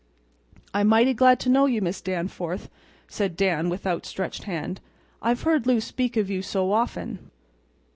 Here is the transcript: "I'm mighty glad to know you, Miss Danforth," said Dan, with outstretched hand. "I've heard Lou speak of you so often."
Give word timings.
"I'm 0.73 0.87
mighty 0.87 1.13
glad 1.13 1.39
to 1.41 1.49
know 1.49 1.67
you, 1.67 1.79
Miss 1.79 2.01
Danforth," 2.01 2.71
said 3.07 3.37
Dan, 3.37 3.69
with 3.69 3.85
outstretched 3.85 4.45
hand. 4.45 4.81
"I've 5.21 5.43
heard 5.43 5.67
Lou 5.67 5.79
speak 5.79 6.17
of 6.17 6.27
you 6.27 6.41
so 6.41 6.71
often." 6.73 7.29